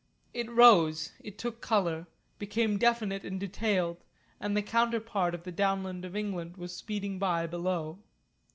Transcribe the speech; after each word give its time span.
It 0.33 0.49
rose, 0.49 1.11
it 1.19 1.37
took 1.37 1.61
colour, 1.61 2.07
became 2.39 2.79
definite 2.79 3.23
and 3.23 3.39
detailed, 3.39 4.03
and 4.39 4.57
the 4.57 4.63
counterpart 4.63 5.35
of 5.35 5.43
the 5.43 5.51
Downland 5.51 6.05
of 6.05 6.15
England 6.15 6.57
was 6.57 6.75
speeding 6.75 7.19
by 7.19 7.45
below. 7.45 7.99